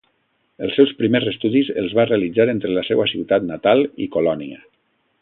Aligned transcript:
Els 0.67 0.77
seus 0.79 0.93
primers 1.01 1.29
estudis 1.33 1.69
els 1.83 1.93
va 1.99 2.07
realitzar 2.09 2.49
entre 2.57 2.73
la 2.79 2.85
seua 2.91 3.09
ciutat 3.15 3.49
natal 3.55 3.87
i 4.07 4.13
Colònia. 4.17 4.69